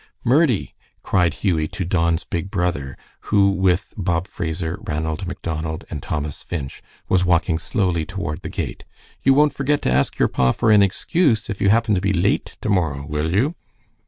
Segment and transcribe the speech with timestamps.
[0.23, 0.73] "Murdie,"
[1.03, 6.81] cried Hughie to Don's big brother, who with Bob Fraser, Ranald Macdonald, and Thomas Finch
[7.07, 8.83] was walking slowly toward the gate,
[9.21, 12.13] "you won't forget to ask your pa for an excuse if you happen to be
[12.13, 13.53] late to morrow, will you?"